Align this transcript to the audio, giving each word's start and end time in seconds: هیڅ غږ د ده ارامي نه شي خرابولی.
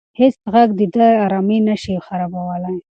هیڅ 0.19 0.35
غږ 0.53 0.69
د 0.79 0.81
ده 0.95 1.07
ارامي 1.25 1.59
نه 1.67 1.75
شي 1.81 1.95
خرابولی. 2.05 2.75